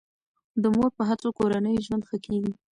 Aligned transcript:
د 0.61 0.63
مور 0.75 0.89
په 0.97 1.03
هڅو 1.09 1.29
کورنی 1.37 1.75
ژوند 1.85 2.03
ښه 2.09 2.17
کیږي. 2.25 2.51